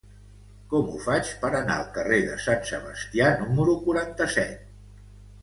[0.69, 4.67] Com ho faig per anar al carrer de Sant Sebastià número quaranta-set?